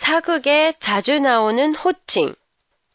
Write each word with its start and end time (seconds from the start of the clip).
사극에 0.00 0.74
자주 0.78 1.18
나오는 1.18 1.74
호칭. 1.74 2.32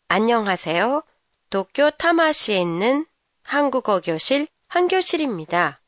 안녕하세요. 0.07 1.03
도쿄 1.49 1.89
타마시에 1.91 2.61
있는 2.61 3.05
한국어 3.43 3.99
교실 3.99 4.47
한교실입니다. 4.69 5.81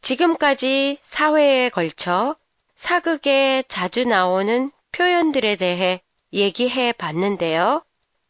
지금까지 0.00 0.98
사회에 1.02 1.70
걸쳐 1.70 2.36
사극에 2.76 3.64
자주 3.66 4.04
나오는 4.04 4.70
표현들에 4.92 5.56
대해 5.56 6.00
얘기해 6.32 6.92
봤는데요. 6.92 7.82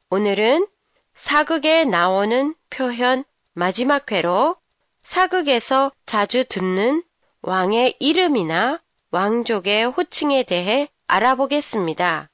오늘은 0.08 0.66
사극에 1.14 1.84
나오는 1.84 2.54
표현 2.70 3.22
마지막 3.52 4.10
회로 4.10 4.56
사극에서 5.02 5.92
자주 6.06 6.44
듣는 6.44 7.04
왕의 7.42 7.96
이름이나 8.00 8.80
왕족의 9.10 9.84
호칭에 9.84 10.44
대해 10.44 10.88
알아보겠습니다. 11.08 12.30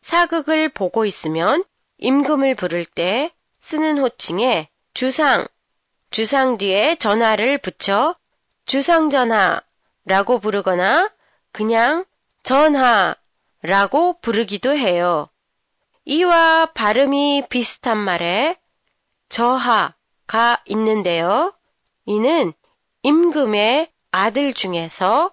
사극을 0.00 0.70
보고 0.70 1.04
있으면 1.04 1.64
임금을 1.98 2.54
부를 2.54 2.84
때 2.84 3.32
쓰는 3.60 3.98
호칭에 3.98 4.70
주상, 4.94 5.46
주상 6.10 6.56
뒤에 6.56 6.94
전하를 6.96 7.58
붙여 7.58 8.14
주상전하라고 8.64 10.38
부르거나 10.40 11.10
그냥 11.52 12.04
전하라고 12.42 14.20
부르기도 14.20 14.74
해요. 14.76 15.28
이와 16.04 16.66
발음이 16.72 17.44
비슷한 17.50 17.98
말에 17.98 18.56
저하가 19.28 20.62
있는데요. 20.66 21.52
이는 22.06 22.54
임금의 23.02 23.92
아들 24.10 24.54
중에서 24.54 25.32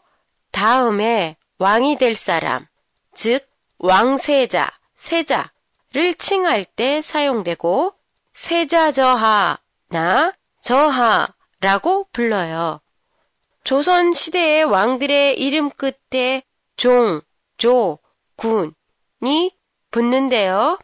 다음에 0.51 1.37
왕이 1.57 1.97
될 1.97 2.15
사람, 2.15 2.67
즉 3.13 3.47
왕세자, 3.77 4.69
세자를 4.95 6.13
칭할 6.17 6.65
때 6.65 7.01
사용되고 7.01 7.93
세자 8.33 8.91
저하나 8.91 10.33
저하라고 10.61 12.07
불러요. 12.11 12.81
조선 13.63 14.13
시대의 14.13 14.65
왕들의 14.65 15.39
이름 15.39 15.69
끝에 15.69 16.43
종, 16.75 17.21
조, 17.57 17.99
군이 18.35 19.51
붙는데요. 19.91 20.77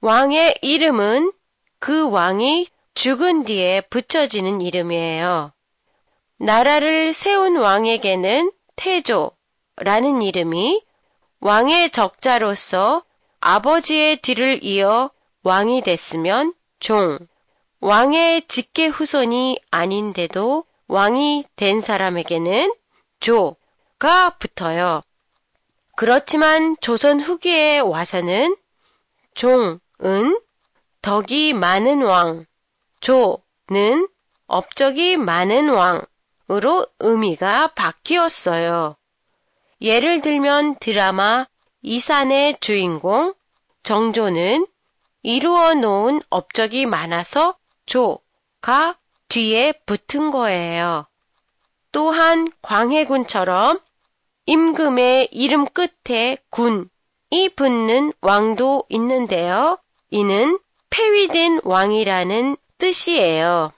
왕의 0.00 0.58
이름은 0.62 1.32
그 1.78 2.08
왕이 2.08 2.66
죽은 2.94 3.44
뒤에 3.44 3.82
붙여지는 3.82 4.62
이름이에요. 4.62 5.52
나라를 6.38 7.12
세운 7.12 7.56
왕에게는 7.56 8.52
태조 8.76 9.33
라는 9.76 10.22
이름이 10.22 10.82
왕의 11.40 11.90
적자로서 11.90 13.04
아버지의 13.40 14.16
뒤를 14.16 14.64
이어 14.64 15.10
왕이 15.42 15.82
됐으면 15.82 16.54
종, 16.80 17.18
왕의 17.80 18.46
직계 18.48 18.86
후손이 18.86 19.60
아닌데도 19.70 20.64
왕이 20.88 21.44
된 21.56 21.80
사람에게는 21.80 22.74
조가 23.20 24.36
붙어요. 24.38 25.02
그렇지만 25.96 26.76
조선 26.80 27.20
후기에 27.20 27.80
와서는 27.80 28.56
종은 29.34 30.40
덕이 31.02 31.52
많은 31.52 32.02
왕, 32.02 32.46
조는 33.00 34.08
업적이 34.46 35.16
많은 35.16 35.68
왕으로 35.68 36.86
의미가 37.00 37.68
바뀌었어요. 37.74 38.96
예를 39.80 40.20
들면 40.20 40.76
드라마 40.80 41.46
이산의 41.82 42.58
주인공 42.60 43.34
정조는 43.82 44.66
이루어 45.22 45.74
놓은 45.74 46.20
업적이 46.30 46.86
많아서 46.86 47.56
조가 47.86 48.98
뒤에 49.28 49.72
붙은 49.86 50.30
거예요. 50.30 51.06
또한 51.92 52.50
광해군처럼 52.62 53.80
임금의 54.46 55.28
이름 55.32 55.66
끝에 55.66 56.36
군이 56.50 57.48
붙는 57.56 58.12
왕도 58.20 58.84
있는데요. 58.88 59.78
이는 60.10 60.58
폐위된 60.90 61.60
왕이라는 61.64 62.56
뜻이에요. 62.78 63.72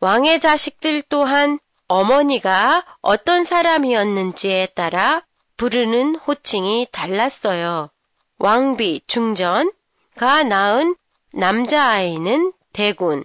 왕의 0.00 0.40
자식들 0.40 1.02
또한 1.08 1.58
어머니가 1.90 2.84
어떤 3.00 3.42
사람이었는지에 3.42 4.66
따라 4.76 5.26
부르는 5.56 6.14
호칭이 6.14 6.86
달랐어요. 6.92 7.90
왕비 8.38 9.00
중전가 9.08 10.44
낳은 10.48 10.94
남자아이는 11.32 12.52
대군, 12.72 13.24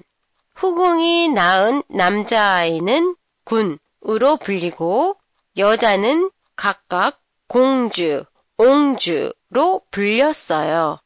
후궁이 0.55 1.29
낳은 1.29 1.83
남자아이는 1.89 3.15
군으로 3.43 4.37
불리고 4.37 5.15
여자는 5.57 6.31
각각 6.55 7.21
공주, 7.47 8.25
옹주로 8.57 9.83
불렸어요. 9.91 10.97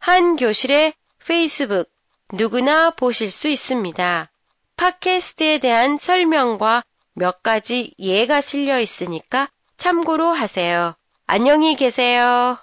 한 0.00 0.34
교실의 0.34 0.94
페이스북 1.24 1.88
누구나 2.32 2.90
보실 2.90 3.30
수 3.30 3.46
있습니다. 3.46 4.28
팟캐스트에 4.76 5.58
대한 5.58 5.96
설명과 5.96 6.82
몇 7.14 7.42
가지 7.42 7.94
예가 7.98 8.40
실려 8.40 8.80
있으니까 8.80 9.48
참고로 9.76 10.32
하세요. 10.32 10.94
안녕히 11.26 11.76
계세요. 11.76 12.58